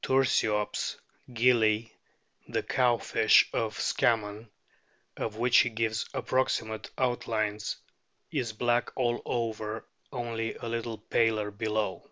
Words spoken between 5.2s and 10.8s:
which he gives "approximate outlines," is black all over, only a